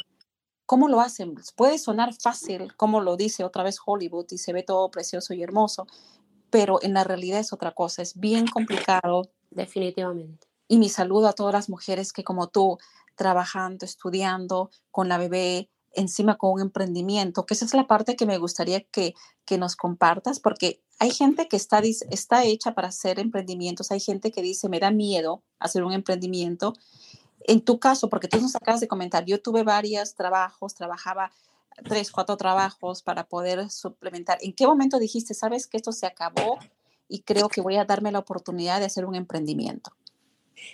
¿Cómo 0.68 0.88
lo 0.88 1.02
hacen? 1.02 1.36
Puede 1.56 1.80
sonar 1.80 2.14
fácil, 2.14 2.76
como 2.76 3.02
lo 3.02 3.18
dice 3.18 3.44
otra 3.44 3.64
vez 3.64 3.80
Hollywood, 3.84 4.28
y 4.30 4.38
se 4.38 4.54
ve 4.54 4.62
todo 4.62 4.92
precioso 4.92 5.34
y 5.34 5.42
hermoso, 5.42 5.88
pero 6.52 6.80
en 6.84 6.94
la 6.94 7.04
realidad 7.04 7.40
es 7.40 7.54
otra 7.54 7.72
cosa, 7.72 8.04
es 8.04 8.20
bien 8.20 8.46
complicado. 8.46 9.30
Definitivamente. 9.50 10.48
Y 10.68 10.78
mi 10.78 10.90
saludo 10.90 11.28
a 11.28 11.34
todas 11.34 11.54
las 11.54 11.70
mujeres 11.70 12.14
que 12.14 12.24
como 12.24 12.48
tú, 12.48 12.78
trabajando, 13.20 13.86
estudiando 13.86 14.72
con 14.90 15.10
la 15.10 15.18
bebé, 15.18 15.70
encima 15.92 16.38
con 16.38 16.54
un 16.54 16.62
emprendimiento, 16.62 17.46
que 17.46 17.54
esa 17.54 17.66
es 17.66 17.74
la 17.74 17.86
parte 17.86 18.16
que 18.16 18.26
me 18.26 18.38
gustaría 18.38 18.82
que, 18.82 19.14
que 19.46 19.58
nos 19.58 19.76
compartas, 19.76 20.40
porque 20.40 20.82
hay 21.00 21.12
gente 21.12 21.50
que 21.50 21.58
está, 21.58 21.80
está 21.80 22.46
hecha 22.46 22.74
para 22.74 22.88
hacer 22.88 23.20
emprendimientos, 23.20 23.92
hay 23.92 24.00
gente 24.00 24.32
que 24.32 24.42
dice, 24.42 24.70
me 24.70 24.80
da 24.80 24.92
miedo 24.92 25.44
hacer 25.60 25.84
un 25.84 25.92
emprendimiento. 25.92 26.74
En 27.42 27.62
tu 27.62 27.80
caso, 27.80 28.10
porque 28.10 28.30
tú 28.30 28.40
nos 28.40 28.56
acabas 28.56 28.80
de 28.80 28.88
comentar, 28.88 29.26
yo 29.26 29.42
tuve 29.42 29.64
varios 29.64 30.16
trabajos, 30.16 30.76
trabajaba 30.76 31.32
tres, 31.84 32.12
cuatro 32.12 32.38
trabajos 32.38 33.04
para 33.04 33.28
poder 33.28 33.70
suplementar. 33.70 34.38
¿En 34.42 34.54
qué 34.54 34.66
momento 34.66 35.00
dijiste, 35.00 35.34
sabes 35.34 35.68
que 35.68 35.78
esto 35.78 35.92
se 35.92 36.06
acabó 36.06 36.60
y 37.08 37.22
creo 37.24 37.50
que 37.50 37.62
voy 37.62 37.76
a 37.76 37.86
darme 37.86 38.12
la 38.12 38.20
oportunidad 38.20 38.80
de 38.80 38.86
hacer 38.86 39.06
un 39.06 39.16
emprendimiento? 39.16 39.92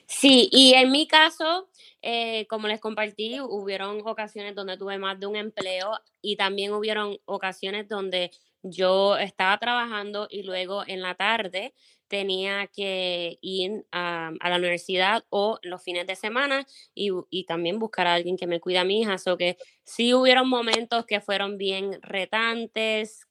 Sí, 0.08 0.50
y 0.52 0.74
en 0.74 0.92
mi 0.92 1.08
caso, 1.08 1.70
eh, 2.02 2.46
como 2.48 2.68
les 2.68 2.80
compartí, 2.80 3.40
hubieron 3.42 4.02
ocasiones 4.06 4.56
donde 4.56 4.78
tuve 4.78 4.98
más 4.98 5.20
de 5.20 5.28
un 5.28 5.36
empleo 5.36 6.00
y 6.22 6.36
también 6.36 6.74
hubieron 6.74 7.18
ocasiones 7.26 7.88
donde 7.88 8.32
yo 8.64 9.18
estaba 9.18 9.58
trabajando 9.60 10.28
y 10.30 10.44
luego 10.44 10.84
en 10.88 11.02
la 11.02 11.16
tarde 11.16 11.74
tenía 12.08 12.68
que 12.68 13.38
ir 13.42 13.86
a, 13.92 14.32
la 14.42 14.58
universidad 14.58 15.26
o 15.30 15.60
los 15.64 15.84
fines 15.84 16.06
de 16.08 16.16
semana 16.16 16.66
y, 16.94 17.12
también 17.46 17.80
buscar 17.80 18.08
a 18.08 18.14
alguien 18.14 18.38
que 18.38 18.48
me 18.48 18.60
cuida 18.60 18.82
a 18.82 18.84
mi 18.84 19.02
hija. 19.02 19.18
So 19.18 19.38
que 19.38 19.58
sí 19.84 20.14
hubieron 20.14 20.48
momentos 20.48 21.06
que 21.06 21.22
fueron 21.22 21.58
bien 21.58 22.00
retantes, 22.02 23.28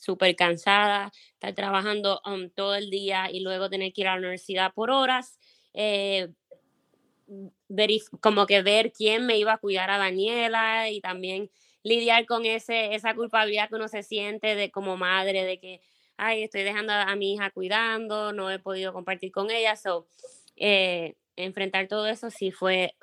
súper 0.00 0.36
cansada, 0.36 1.12
estar 1.34 1.54
trabajando 1.54 2.20
um, 2.24 2.50
todo 2.50 2.74
el 2.74 2.90
día 2.90 3.30
y 3.30 3.40
luego 3.40 3.68
tener 3.70 3.92
que 3.92 4.02
ir 4.02 4.08
a 4.08 4.12
la 4.12 4.18
universidad 4.18 4.72
por 4.72 4.90
horas. 4.90 5.38
Eh, 5.74 6.28
como 8.20 8.46
que 8.46 8.62
ver 8.62 8.92
quién 8.92 9.26
me 9.26 9.38
iba 9.38 9.52
a 9.52 9.58
cuidar 9.58 9.90
a 9.90 9.98
Daniela 9.98 10.90
y 10.90 11.00
también 11.00 11.50
lidiar 11.82 12.26
con 12.26 12.44
ese, 12.44 12.94
esa 12.94 13.14
culpabilidad 13.14 13.68
que 13.68 13.76
uno 13.76 13.88
se 13.88 14.02
siente 14.02 14.54
de 14.54 14.70
como 14.70 14.96
madre, 14.96 15.44
de 15.44 15.58
que, 15.58 15.80
ay, 16.16 16.42
estoy 16.42 16.62
dejando 16.62 16.92
a, 16.92 17.14
mi 17.16 17.34
hija 17.34 17.50
cuidando, 17.50 18.32
no 18.32 18.50
he 18.50 18.58
podido 18.58 18.92
compartir 18.92 19.30
con 19.32 19.50
ella. 19.50 19.76
So, 19.76 20.06
eh, 20.56 21.14
enfrentar 21.36 21.88
todo 21.88 22.06
eso 22.06 22.30
sí 22.30 22.50
fue, 22.50 22.94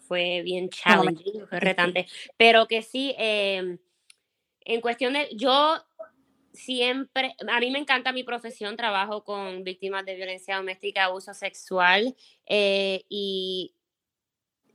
fue 0.00 0.42
bien 0.42 0.68
challenging, 0.68 1.46
fue 1.46 1.60
retante. 1.60 2.06
Pero 2.36 2.66
que 2.66 2.82
sí, 2.82 3.14
em, 3.16 3.78
en 4.64 4.80
cuestión 4.80 5.14
de, 5.14 5.28
yo 5.34 5.82
siempre, 6.52 7.34
a 7.48 7.60
mí 7.60 7.70
me 7.70 7.78
encanta 7.78 8.12
mi 8.12 8.24
profesión, 8.24 8.76
trabajo 8.76 9.24
con 9.24 9.64
víctimas 9.64 10.04
de 10.04 10.16
violencia 10.16 10.56
doméstica, 10.56 11.04
abuso 11.04 11.34
sexual 11.34 12.16
eh, 12.46 13.04
y 13.08 13.74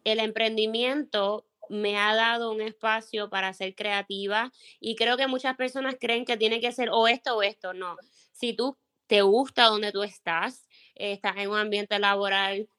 el 0.04 0.20
emprendimiento 0.20 1.46
me 1.70 1.98
ha 1.98 2.16
dado 2.16 2.52
un 2.52 2.62
espacio 2.62 3.30
para 3.30 3.54
ser 3.54 3.76
creativa 3.76 4.52
y 4.80 4.96
creo 4.96 5.18
que 5.18 5.28
muchas 5.28 5.56
personas 5.58 5.98
creen 6.00 6.26
que 6.26 6.38
tiene 6.38 6.62
que 6.62 6.72
ser 6.72 6.90
o 6.92 7.08
esto 7.08 7.36
o 7.36 7.44
esto, 7.44 7.74
no. 7.74 7.98
Si 8.32 8.54
tú 8.54 8.78
te 9.08 9.22
gusta 9.22 9.66
donde 9.66 9.92
tú 9.92 10.04
estás, 10.04 10.68
estás 10.96 11.38
en 11.38 11.50
un 11.50 11.58
ambiente 11.58 12.00
laboral, 12.00 12.70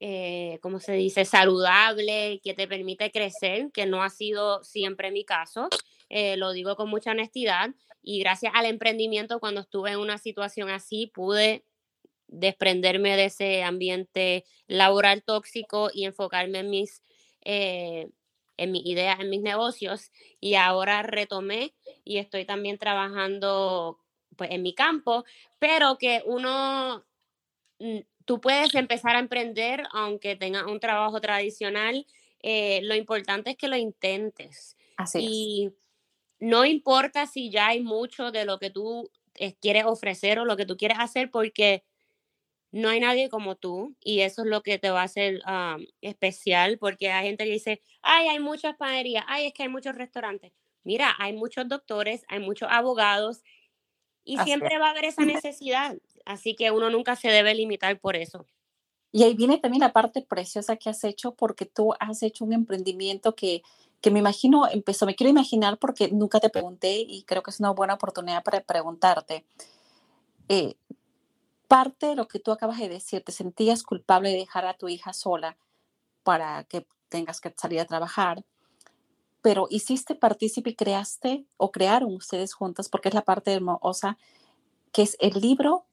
eh, 0.00 0.58
como 0.62 0.80
se 0.80 0.94
dice, 0.94 1.24
saludable, 1.24 2.40
que 2.42 2.54
te 2.54 2.66
permite 2.66 3.12
crecer, 3.12 3.70
que 3.72 3.86
no 3.86 4.02
ha 4.02 4.10
sido 4.10 4.64
siempre 4.64 5.12
mi 5.12 5.24
caso, 5.24 5.68
eh, 6.08 6.36
lo 6.36 6.52
digo 6.52 6.74
con 6.74 6.90
mucha 6.90 7.12
honestidad, 7.12 7.70
y 8.02 8.20
gracias 8.20 8.52
al 8.54 8.66
emprendimiento, 8.66 9.40
cuando 9.40 9.60
estuve 9.60 9.92
en 9.92 9.98
una 9.98 10.18
situación 10.18 10.70
así, 10.70 11.06
pude 11.06 11.64
desprenderme 12.26 13.16
de 13.16 13.26
ese 13.26 13.62
ambiente 13.62 14.44
laboral 14.66 15.22
tóxico 15.22 15.90
y 15.92 16.04
enfocarme 16.04 16.60
en 16.60 16.70
mis 16.70 17.02
eh, 17.44 18.08
en 18.56 18.72
mis 18.72 18.86
ideas, 18.86 19.18
en 19.20 19.30
mis 19.30 19.42
negocios 19.42 20.10
y 20.40 20.54
ahora 20.54 21.02
retomé 21.02 21.74
y 22.04 22.18
estoy 22.18 22.44
también 22.44 22.78
trabajando 22.78 23.98
pues, 24.36 24.50
en 24.50 24.62
mi 24.62 24.74
campo, 24.74 25.24
pero 25.58 25.98
que 25.98 26.22
uno, 26.26 27.04
mm, 27.78 28.00
tú 28.24 28.40
puedes 28.40 28.74
empezar 28.74 29.16
a 29.16 29.20
emprender 29.20 29.82
aunque 29.92 30.36
tengas 30.36 30.64
un 30.64 30.80
trabajo 30.80 31.20
tradicional, 31.20 32.06
eh, 32.42 32.80
lo 32.82 32.94
importante 32.94 33.50
es 33.50 33.56
que 33.56 33.68
lo 33.68 33.76
intentes. 33.76 34.76
Así 34.96 35.18
y 35.20 35.72
no 36.42 36.64
importa 36.64 37.26
si 37.26 37.50
ya 37.50 37.68
hay 37.68 37.80
mucho 37.80 38.32
de 38.32 38.44
lo 38.44 38.58
que 38.58 38.68
tú 38.68 39.08
eh, 39.36 39.54
quieres 39.60 39.84
ofrecer 39.84 40.40
o 40.40 40.44
lo 40.44 40.56
que 40.56 40.66
tú 40.66 40.76
quieres 40.76 40.98
hacer, 40.98 41.30
porque 41.30 41.84
no 42.72 42.88
hay 42.88 42.98
nadie 42.98 43.28
como 43.28 43.54
tú 43.54 43.94
y 44.00 44.22
eso 44.22 44.42
es 44.42 44.48
lo 44.48 44.60
que 44.64 44.76
te 44.76 44.90
va 44.90 45.02
a 45.02 45.04
hacer 45.04 45.40
especial 46.00 46.78
porque 46.78 47.12
hay 47.12 47.26
gente 47.26 47.44
que 47.44 47.52
dice, 47.52 47.80
ay, 48.02 48.26
hay 48.26 48.40
muchas 48.40 48.76
panaderías, 48.76 49.24
ay, 49.28 49.46
es 49.46 49.54
que 49.54 49.62
hay 49.62 49.68
muchos 49.68 49.94
restaurantes. 49.94 50.52
Mira, 50.82 51.14
hay 51.20 51.32
muchos 51.32 51.68
doctores, 51.68 52.24
hay 52.26 52.40
muchos 52.40 52.68
abogados 52.72 53.44
y 54.24 54.36
siempre 54.38 54.78
va 54.78 54.88
a 54.88 54.90
haber 54.90 55.04
esa 55.04 55.24
necesidad, 55.46 55.96
así 56.24 56.56
que 56.56 56.72
uno 56.72 56.90
nunca 56.90 57.14
se 57.14 57.28
debe 57.28 57.54
limitar 57.54 58.00
por 58.00 58.16
eso. 58.16 58.46
Y 59.12 59.22
ahí 59.22 59.34
viene 59.34 59.58
también 59.58 59.82
la 59.82 59.92
parte 59.92 60.22
preciosa 60.22 60.76
que 60.76 60.90
has 60.90 61.04
hecho 61.04 61.36
porque 61.36 61.66
tú 61.66 61.94
has 62.00 62.24
hecho 62.24 62.44
un 62.44 62.52
emprendimiento 62.52 63.36
que, 63.36 63.62
que 64.02 64.10
me 64.10 64.18
imagino 64.18 64.68
empezó, 64.68 65.06
me 65.06 65.14
quiero 65.14 65.30
imaginar 65.30 65.78
porque 65.78 66.10
nunca 66.10 66.40
te 66.40 66.50
pregunté 66.50 66.96
y 66.98 67.22
creo 67.22 67.42
que 67.42 67.52
es 67.52 67.60
una 67.60 67.70
buena 67.70 67.94
oportunidad 67.94 68.42
para 68.42 68.60
preguntarte. 68.60 69.46
Eh, 70.48 70.74
parte 71.68 72.08
de 72.08 72.16
lo 72.16 72.26
que 72.26 72.40
tú 72.40 72.50
acabas 72.50 72.78
de 72.78 72.88
decir, 72.88 73.22
te 73.22 73.32
sentías 73.32 73.84
culpable 73.84 74.30
de 74.30 74.38
dejar 74.38 74.66
a 74.66 74.74
tu 74.74 74.88
hija 74.88 75.12
sola 75.12 75.56
para 76.24 76.64
que 76.64 76.84
tengas 77.08 77.40
que 77.40 77.54
salir 77.56 77.80
a 77.80 77.86
trabajar, 77.86 78.44
pero 79.40 79.68
hiciste 79.70 80.16
partícipe 80.16 80.70
y 80.70 80.74
creaste 80.74 81.46
o 81.56 81.70
crearon 81.70 82.14
ustedes 82.14 82.54
juntas, 82.54 82.88
porque 82.88 83.08
es 83.08 83.14
la 83.14 83.24
parte 83.24 83.52
hermosa, 83.52 84.18
que 84.92 85.02
es 85.02 85.16
el 85.20 85.40
libro, 85.40 85.86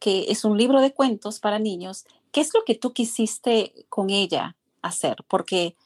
que 0.00 0.26
es 0.30 0.44
un 0.44 0.58
libro 0.58 0.80
de 0.80 0.92
cuentos 0.92 1.38
para 1.38 1.60
niños. 1.60 2.06
¿Qué 2.32 2.40
es 2.40 2.52
lo 2.54 2.64
que 2.64 2.74
tú 2.74 2.92
quisiste 2.92 3.86
con 3.88 4.10
ella 4.10 4.56
hacer? 4.82 5.24
Porque 5.28 5.76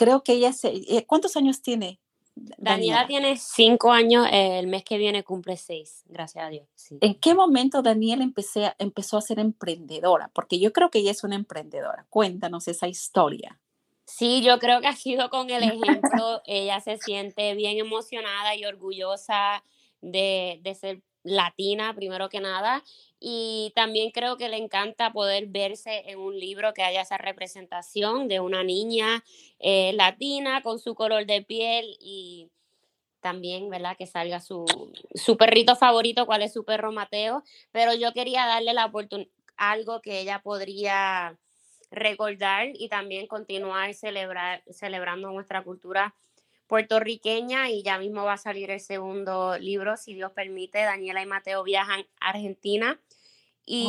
creo 0.00 0.22
que 0.22 0.32
ella 0.32 0.54
se... 0.54 0.68
Eh, 0.68 1.04
¿Cuántos 1.06 1.36
años 1.36 1.60
tiene 1.60 2.00
Daniela, 2.34 3.06
tiene 3.06 3.36
cinco 3.36 3.92
años, 3.92 4.26
el 4.32 4.66
mes 4.66 4.82
que 4.82 4.96
viene 4.96 5.24
cumple 5.24 5.58
seis, 5.58 6.04
gracias 6.06 6.46
a 6.46 6.48
Dios. 6.48 6.66
¿En 7.02 7.14
qué 7.16 7.34
momento 7.34 7.82
Daniela 7.82 8.22
empecé, 8.22 8.72
empezó 8.78 9.18
a 9.18 9.20
ser 9.20 9.40
emprendedora? 9.40 10.30
Porque 10.32 10.58
yo 10.58 10.72
creo 10.72 10.90
que 10.90 11.00
ella 11.00 11.10
es 11.10 11.22
una 11.22 11.34
emprendedora. 11.34 12.06
Cuéntanos 12.08 12.66
esa 12.66 12.88
historia. 12.88 13.60
Sí, 14.06 14.42
yo 14.42 14.58
creo 14.58 14.80
que 14.80 14.86
ha 14.86 14.96
sido 14.96 15.28
con 15.28 15.50
el 15.50 15.64
ejemplo. 15.64 16.40
ella 16.46 16.80
se 16.80 16.96
siente 16.96 17.54
bien 17.54 17.76
emocionada 17.76 18.56
y 18.56 18.64
orgullosa 18.64 19.62
de, 20.00 20.60
de 20.62 20.74
ser 20.74 21.02
latina, 21.22 21.94
primero 21.94 22.28
que 22.28 22.40
nada, 22.40 22.82
y 23.18 23.72
también 23.74 24.10
creo 24.10 24.36
que 24.36 24.48
le 24.48 24.56
encanta 24.56 25.12
poder 25.12 25.46
verse 25.46 26.10
en 26.10 26.18
un 26.18 26.38
libro 26.38 26.72
que 26.72 26.82
haya 26.82 27.02
esa 27.02 27.18
representación 27.18 28.28
de 28.28 28.40
una 28.40 28.64
niña 28.64 29.22
eh, 29.58 29.92
latina 29.94 30.62
con 30.62 30.78
su 30.78 30.94
color 30.94 31.26
de 31.26 31.42
piel 31.42 31.96
y 32.00 32.48
también, 33.20 33.68
¿verdad? 33.68 33.96
Que 33.98 34.06
salga 34.06 34.40
su, 34.40 34.64
su 35.14 35.36
perrito 35.36 35.76
favorito, 35.76 36.24
cuál 36.24 36.42
es 36.42 36.52
su 36.52 36.64
perro 36.64 36.90
Mateo, 36.92 37.44
pero 37.70 37.94
yo 37.94 38.12
quería 38.14 38.46
darle 38.46 38.72
la 38.72 38.86
oportunidad, 38.86 39.30
algo 39.56 40.00
que 40.00 40.20
ella 40.20 40.40
podría 40.42 41.38
recordar 41.90 42.68
y 42.72 42.88
también 42.88 43.26
continuar 43.26 43.92
celebrar, 43.94 44.62
celebrando 44.70 45.30
nuestra 45.30 45.62
cultura 45.62 46.14
puertorriqueña 46.70 47.68
y 47.68 47.82
ya 47.82 47.98
mismo 47.98 48.22
va 48.22 48.34
a 48.34 48.38
salir 48.38 48.70
el 48.70 48.78
segundo 48.78 49.58
libro, 49.58 49.96
si 49.96 50.14
Dios 50.14 50.30
permite. 50.30 50.78
Daniela 50.78 51.20
y 51.20 51.26
Mateo 51.26 51.64
viajan 51.64 52.06
a 52.20 52.28
Argentina 52.28 53.00
y 53.66 53.88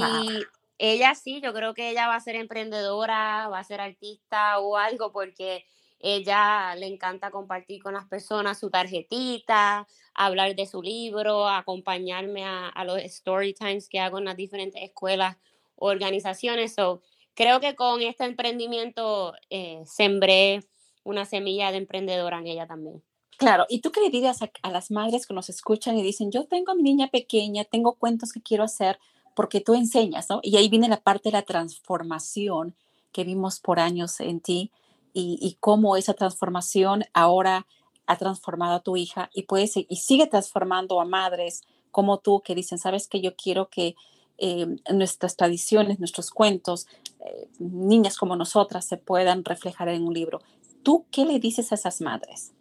ella 0.79 1.13
sí, 1.13 1.41
yo 1.41 1.53
creo 1.53 1.75
que 1.75 1.91
ella 1.91 2.07
va 2.07 2.15
a 2.15 2.19
ser 2.19 2.35
emprendedora, 2.35 3.47
va 3.49 3.59
a 3.59 3.63
ser 3.63 3.81
artista 3.81 4.57
o 4.57 4.77
algo 4.77 5.11
porque 5.11 5.63
ella 5.99 6.73
le 6.75 6.87
encanta 6.87 7.29
compartir 7.29 7.83
con 7.83 7.93
las 7.93 8.07
personas 8.07 8.59
su 8.59 8.71
tarjetita, 8.71 9.87
hablar 10.15 10.55
de 10.55 10.65
su 10.65 10.81
libro, 10.81 11.47
acompañarme 11.47 12.45
a, 12.45 12.83
los 12.83 12.97
story 12.97 13.53
times 13.53 13.89
que 13.89 13.99
hago 13.99 14.17
en 14.17 14.25
las 14.25 14.37
diferentes 14.37 14.81
escuelas 14.81 15.37
o 15.75 15.87
organizaciones. 15.87 16.73
So, 16.73 17.03
creo 17.35 17.59
que 17.59 17.75
con 17.75 18.01
este 18.01 18.25
emprendimiento 18.25 19.35
eh, 19.51 19.83
sembré 19.85 20.63
una 21.03 21.25
semilla 21.25 21.71
de 21.71 21.77
emprendedora 21.77 22.39
en 22.39 22.47
ella 22.47 22.67
también. 22.67 23.01
Claro, 23.37 23.65
¿y 23.69 23.81
tú 23.81 23.91
qué 23.91 24.01
le 24.01 24.09
dirías 24.09 24.39
a, 24.41 24.71
las 24.71 24.91
madres 24.91 25.25
que 25.25 25.33
nos 25.33 25.49
escuchan 25.49 25.97
y 25.97 26.03
dicen, 26.03 26.31
yo 26.31 26.45
tengo 26.45 26.71
a 26.71 26.75
mi 26.75 26.83
niña 26.83 27.07
pequeña, 27.07 27.63
tengo 27.63 27.93
cuentos 27.93 28.31
que 28.31 28.41
quiero 28.41 28.63
hacer 28.63 28.99
porque 29.35 29.61
tú 29.61 29.73
enseñas, 29.73 30.29
¿no? 30.29 30.39
Y 30.43 30.57
ahí 30.57 30.69
viene 30.69 30.89
la 30.89 31.01
parte 31.01 31.29
de 31.29 31.33
la 31.33 31.41
transformación 31.41 32.75
que 33.11 33.23
vimos 33.23 33.59
por 33.59 33.79
años 33.79 34.19
en 34.19 34.41
ti, 34.41 34.71
y, 35.13 35.57
cómo 35.59 35.97
esa 35.97 36.13
transformación 36.13 37.03
ahora 37.13 37.67
ha 38.07 38.17
transformado 38.17 38.75
a 38.75 38.79
tu 38.79 38.97
hija 38.97 39.29
y, 39.33 39.43
puede, 39.43 39.69
y 39.75 39.95
sigue 39.97 40.27
transformando 40.27 40.99
a 41.01 41.05
madres 41.05 41.63
como 41.91 42.19
tú 42.19 42.41
que 42.41 42.55
dicen, 42.55 42.77
sabes 42.77 43.07
que 43.07 43.21
yo 43.21 43.35
quiero 43.35 43.69
que 43.69 43.95
eh, 44.37 44.65
nuestras 44.91 45.35
tradiciones, 45.35 45.99
nuestros 45.99 46.31
cuentos, 46.31 46.87
eh, 47.19 47.47
niñas 47.59 48.17
como 48.17 48.35
nosotras 48.35 48.85
se 48.85 48.97
puedan 48.97 49.43
reflejar 49.43 49.89
en 49.89 50.03
un 50.03 50.13
libro. 50.13 50.41
¿Tú 50.83 51.07
qué 51.11 51.25
le 51.25 51.39
dices 51.39 51.71
a 51.71 51.75
esas 51.75 52.01
madres? 52.01 52.53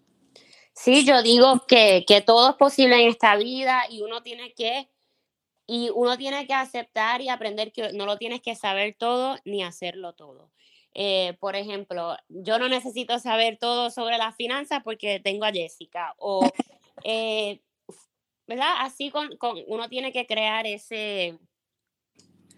Sí, 0.73 1.05
yo 1.05 1.23
digo 1.23 1.65
que, 1.67 2.05
que 2.07 2.21
todo 2.21 2.51
es 2.51 2.57
posible 2.57 3.03
en 3.03 3.09
esta 3.09 3.37
vida 3.37 3.83
y 3.91 4.03
uno 4.03 4.23
tiene 4.23 4.53
que 4.55 4.89
y 5.67 5.89
uno 5.95 6.19
tiene 6.19 6.49
que 6.49 6.55
aceptar 6.55 7.21
y 7.21 7.29
aprender 7.29 7.73
que 7.73 7.93
no 7.93 8.05
lo 8.05 8.19
tienes 8.19 8.41
que 8.43 8.57
saber 8.57 8.97
todo 8.99 9.37
ni 9.45 9.63
hacerlo 9.63 10.15
todo. 10.15 10.51
Eh, 10.95 11.37
por 11.39 11.55
ejemplo, 11.55 12.17
yo 12.29 12.59
no 12.59 12.69
necesito 12.69 13.21
saber 13.21 13.57
todo 13.57 13.91
sobre 13.91 14.19
las 14.19 14.35
finanzas 14.35 14.83
porque 14.83 15.21
tengo 15.21 15.45
a 15.45 15.53
Jessica. 15.53 16.15
O, 16.19 16.41
eh, 17.05 17.61
¿verdad? 18.49 18.75
Así 18.79 19.11
con, 19.11 19.31
uno 19.69 19.89
tiene 19.89 20.13
que 20.13 20.27
crear 20.27 20.67
ese, 20.67 21.39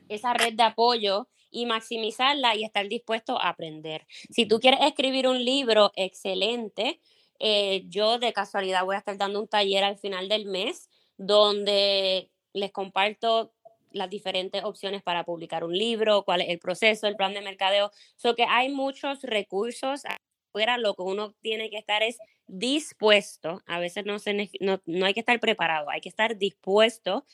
esa 0.08 0.32
red 0.32 0.54
de 0.54 0.62
apoyo 0.62 1.28
y 1.52 1.66
maximizarla 1.66 2.56
y 2.56 2.64
estar 2.64 2.88
dispuesto 2.88 3.40
a 3.40 3.50
aprender. 3.50 4.06
Si 4.30 4.46
tú 4.46 4.58
quieres 4.58 4.80
escribir 4.82 5.28
un 5.28 5.44
libro 5.44 5.92
excelente, 5.94 7.00
eh, 7.38 7.84
yo 7.88 8.18
de 8.18 8.32
casualidad 8.32 8.84
voy 8.84 8.96
a 8.96 8.98
estar 8.98 9.16
dando 9.18 9.40
un 9.40 9.48
taller 9.48 9.84
al 9.84 9.98
final 9.98 10.28
del 10.28 10.46
mes 10.46 10.88
donde 11.16 12.30
les 12.52 12.72
comparto 12.72 13.52
las 13.92 14.08
diferentes 14.08 14.64
opciones 14.64 15.02
para 15.02 15.24
publicar 15.24 15.64
un 15.64 15.76
libro, 15.76 16.24
cuál 16.24 16.40
es 16.40 16.48
el 16.48 16.58
proceso, 16.58 17.06
el 17.06 17.16
plan 17.16 17.34
de 17.34 17.42
mercadeo. 17.42 17.90
So 18.16 18.34
que 18.34 18.44
hay 18.44 18.70
muchos 18.70 19.22
recursos 19.22 20.02
afuera, 20.04 20.78
lo 20.78 20.94
que 20.94 21.02
uno 21.02 21.34
tiene 21.40 21.68
que 21.68 21.78
estar 21.78 22.02
es 22.02 22.18
dispuesto, 22.46 23.62
a 23.66 23.78
veces 23.78 24.04
no, 24.04 24.18
se, 24.18 24.50
no, 24.60 24.80
no 24.86 25.06
hay 25.06 25.14
que 25.14 25.20
estar 25.20 25.38
preparado, 25.40 25.90
hay 25.90 26.00
que 26.00 26.08
estar 26.08 26.36
dispuesto 26.36 27.24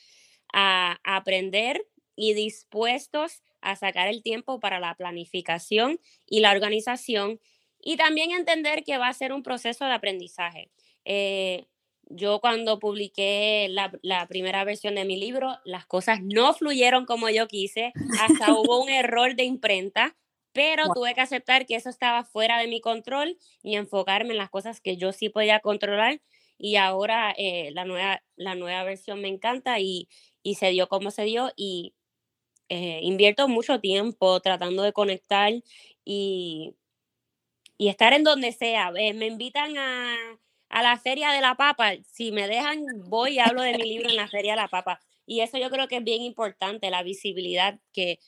a, 0.53 0.97
a 1.03 1.15
aprender 1.17 1.85
y 2.15 2.33
dispuestos 2.33 3.43
a 3.61 3.75
sacar 3.75 4.07
el 4.07 4.23
tiempo 4.23 4.59
para 4.59 4.79
la 4.79 4.95
planificación 4.95 5.99
y 6.25 6.39
la 6.39 6.51
organización 6.51 7.39
y 7.81 7.97
también 7.97 8.31
entender 8.31 8.83
que 8.83 8.97
va 8.97 9.07
a 9.07 9.13
ser 9.13 9.33
un 9.33 9.43
proceso 9.43 9.85
de 9.85 9.93
aprendizaje. 9.93 10.69
Eh, 11.05 11.67
yo 12.09 12.39
cuando 12.39 12.79
publiqué 12.79 13.67
la, 13.69 14.27
primera 14.27 14.63
versión 14.63 14.95
de 14.95 15.05
mi 15.05 15.17
libro, 15.17 15.57
las 15.63 15.85
cosas 15.85 16.19
no 16.23 16.53
fluyeron 16.53 17.05
como 17.05 17.29
yo 17.29 17.47
quise, 17.47 17.93
hasta 18.19 18.53
hubo 18.53 18.81
un 18.81 18.89
error 18.89 19.35
de 19.35 19.43
imprenta, 19.43 20.17
pero 20.51 20.91
tuve 20.93 21.13
que 21.13 21.21
aceptar 21.21 21.65
que 21.67 21.75
eso 21.75 21.89
estaba 21.89 22.23
fuera 22.23 22.57
de 22.59 22.67
mi 22.67 22.81
control 22.81 23.37
y 23.61 23.75
enfocarme 23.75 24.31
en 24.31 24.39
las 24.39 24.49
cosas 24.49 24.81
que 24.81 24.97
yo 24.97 25.11
sí 25.11 25.29
podía 25.29 25.59
controlar. 25.59 26.21
Y 26.57 26.75
ahora 26.75 27.33
eh, 27.37 27.69
la, 27.73 27.85
nueva, 27.85 28.21
la 28.35 28.55
nueva 28.55 28.83
versión 28.83 29.21
me 29.21 29.29
encanta 29.29 29.79
y, 29.79 30.09
y 30.41 30.55
se 30.55 30.71
dio 30.71 30.89
como 30.89 31.11
se 31.11 31.23
dio 31.23 31.51
y 31.55 31.93
eh, 32.69 32.99
invierto 33.03 33.47
mucho 33.47 33.79
tiempo 33.79 34.39
tratando 34.39 34.83
de 34.83 34.93
conectar 34.93 35.51
y, 36.05 36.75
y 37.77 37.89
estar 37.89 38.13
en 38.13 38.23
donde 38.23 38.51
sea. 38.51 38.91
Eh, 38.95 39.13
me 39.13 39.27
invitan 39.27 39.77
a 39.77 40.15
a 40.69 40.83
la 40.83 40.97
Feria 40.97 41.31
de 41.31 41.41
la 41.41 41.55
Papa. 41.55 41.93
Si 42.11 42.31
me 42.31 42.47
dejan, 42.47 42.85
voy 43.05 43.35
y 43.35 43.39
hablo 43.39 43.61
de 43.61 43.77
mi 43.77 43.83
libro 43.83 44.09
en 44.09 44.15
la 44.15 44.27
Feria 44.27 44.53
de 44.53 44.61
la 44.61 44.67
Papa. 44.67 44.99
Y 45.25 45.41
eso 45.41 45.57
yo 45.57 45.69
creo 45.69 45.87
que 45.87 45.97
es 45.97 46.03
bien 46.03 46.21
importante, 46.21 46.89
la 46.89 47.03
visibilidad, 47.03 47.79
que 47.91 48.19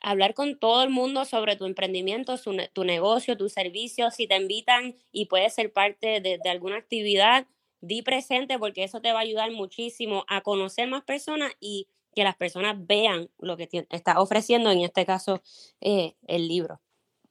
hablar 0.00 0.34
con 0.34 0.58
todo 0.58 0.82
el 0.82 0.90
mundo 0.90 1.24
sobre 1.24 1.56
tu 1.56 1.66
emprendimiento, 1.66 2.36
tu 2.72 2.84
negocio, 2.84 3.36
tu 3.36 3.48
servicio, 3.48 4.10
si 4.10 4.26
te 4.26 4.36
invitan 4.36 4.96
y 5.12 5.26
puedes 5.26 5.54
ser 5.54 5.72
parte 5.72 6.20
de, 6.20 6.40
alguna 6.50 6.76
actividad, 6.76 7.46
di 7.80 8.02
presente 8.02 8.58
porque 8.58 8.84
eso 8.84 9.00
te 9.00 9.12
va 9.12 9.20
a 9.20 9.22
ayudar 9.22 9.50
muchísimo 9.52 10.24
a 10.28 10.40
conocer 10.40 10.88
más 10.88 11.04
personas 11.04 11.52
y 11.60 11.86
que 12.14 12.24
las 12.24 12.36
personas 12.36 12.76
vean 12.86 13.28
lo 13.38 13.56
que 13.56 13.68
está 13.90 14.20
ofreciendo, 14.20 14.70
en 14.70 14.80
este 14.80 15.06
caso, 15.06 15.42
eh, 15.80 16.14
el 16.26 16.48
libro. 16.48 16.80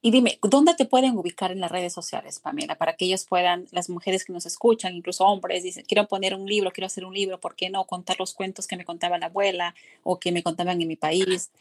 Y 0.04 0.10
dime, 0.10 0.40
¿dónde 0.42 0.74
te 0.74 0.84
pueden 0.84 1.16
ubicar 1.16 1.52
en 1.52 1.60
las 1.60 1.70
redes 1.70 1.92
sociales, 1.92 2.40
Pamela? 2.40 2.76
Para 2.76 2.96
que 2.96 3.04
ellos 3.04 3.24
puedan, 3.24 3.68
las 3.70 3.88
mujeres 3.88 4.24
que 4.24 4.32
nos 4.32 4.46
escuchan, 4.46 4.96
incluso 4.96 5.24
hombres, 5.24 5.62
dicen, 5.62 5.84
quiero 5.86 6.08
poner 6.08 6.34
un 6.34 6.44
libro, 6.46 6.72
quiero 6.72 6.86
hacer 6.86 7.04
un 7.04 7.14
libro, 7.14 7.38
¿por 7.38 7.54
qué 7.54 7.70
no 7.70 7.86
contar 7.86 8.18
los 8.18 8.34
cuentos 8.34 8.66
que 8.66 8.76
me 8.76 8.84
contaba 8.84 9.18
la 9.18 9.26
abuela 9.26 9.76
o 10.02 10.18
que 10.18 10.32
me 10.32 10.42
contaban 10.42 10.82
en 10.82 10.88
mi 10.88 10.96
país? 10.96 11.52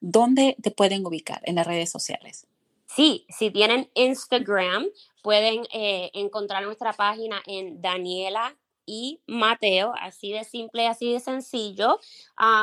¿Dónde 0.00 0.56
te 0.62 0.70
pueden 0.70 1.04
ubicar 1.04 1.42
en 1.44 1.56
las 1.56 1.66
redes 1.66 1.90
sociales? 1.90 2.46
Sí, 2.86 3.26
si 3.28 3.50
tienen 3.50 3.90
Instagram, 3.92 4.86
pueden 5.22 5.64
eh, 5.70 6.10
encontrar 6.14 6.64
nuestra 6.64 6.94
página 6.94 7.42
en 7.46 7.82
Daniela 7.82 8.56
y 8.90 9.22
Mateo, 9.28 9.94
así 10.00 10.32
de 10.32 10.42
simple, 10.42 10.88
así 10.88 11.12
de 11.12 11.20
sencillo. 11.20 12.00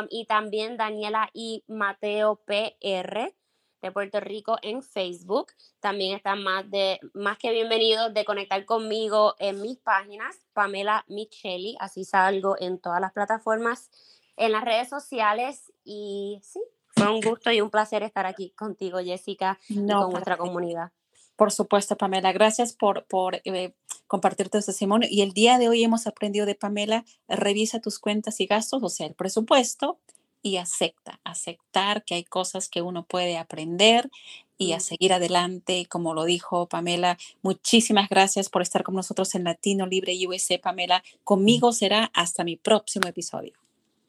y 0.10 0.26
también 0.26 0.76
Daniela 0.76 1.30
y 1.34 1.64
Mateo 1.68 2.42
PR 2.46 3.34
de 3.82 3.92
Puerto 3.94 4.20
Rico 4.20 4.58
en 4.62 4.84
Facebook. 4.84 5.54
También 5.80 6.18
están 6.18 6.44
más, 6.44 6.70
de, 6.70 7.00
más 7.14 7.38
que 7.38 7.52
bienvenidos 7.52 8.14
de 8.14 8.26
conectar 8.26 8.66
conmigo 8.66 9.36
en 9.40 9.62
mis 9.62 9.78
páginas, 9.78 10.36
Pamela 10.52 11.06
Micheli, 11.08 11.78
así 11.80 12.04
salgo 12.04 12.58
en 12.60 12.78
todas 12.78 13.00
las 13.00 13.14
plataformas, 13.14 13.90
en 14.36 14.52
las 14.52 14.66
redes 14.66 14.90
sociales 14.90 15.72
y 15.86 16.42
sí, 16.44 16.60
fue 16.90 17.10
un 17.10 17.22
gusto 17.22 17.54
y 17.54 17.62
un 17.62 17.70
placer 17.70 18.04
estar 18.04 18.26
aquí 18.26 18.50
contigo, 18.50 19.00
Jessica, 19.00 19.58
y 19.70 19.76
con 19.76 20.12
nuestra 20.12 20.36
comunidad. 20.36 20.92
Por 21.38 21.54
supuesto, 21.54 21.96
Pamela. 21.96 22.34
Gracias 22.34 22.74
por, 22.74 23.06
por 23.06 23.42
eh, 23.46 23.72
compartir 24.08 24.50
tu 24.50 24.60
testimonio. 24.60 25.08
Y 25.10 25.22
el 25.22 25.32
día 25.32 25.58
de 25.58 25.70
hoy 25.70 25.84
hemos 25.84 26.08
aprendido 26.08 26.46
de 26.46 26.56
Pamela, 26.56 27.06
revisa 27.30 27.80
tus 27.80 28.00
cuentas 28.00 28.42
y 28.42 28.48
gastos, 28.48 28.84
o 28.84 28.90
sea, 28.90 29.08
el 29.08 29.14
presupuesto, 29.14 30.00
y 30.42 30.58
acepta, 30.58 31.20
aceptar 31.24 32.04
que 32.04 32.16
hay 32.16 32.24
cosas 32.24 32.70
que 32.70 32.82
uno 32.82 33.04
puede 33.04 33.38
aprender 33.38 34.10
y 34.58 34.74
a 34.74 34.80
seguir 34.80 35.14
adelante, 35.14 35.86
como 35.88 36.14
lo 36.14 36.26
dijo 36.26 36.68
Pamela. 36.68 37.18
Muchísimas 37.42 38.10
gracias 38.10 38.50
por 38.50 38.62
estar 38.62 38.84
con 38.84 38.96
nosotros 38.96 39.36
en 39.36 39.44
Latino 39.44 39.86
Libre 39.86 40.18
USA, 40.28 40.58
Pamela. 40.60 41.04
Conmigo 41.24 41.72
será 41.72 42.12
hasta 42.14 42.44
mi 42.44 42.56
próximo 42.56 43.08
episodio. 43.08 43.54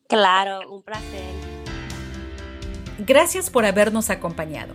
Claro, 0.07 0.71
un 0.71 0.83
placer. 0.83 1.25
Gracias 2.99 3.51
por 3.51 3.67
habernos 3.67 4.09
acompañado. 4.09 4.75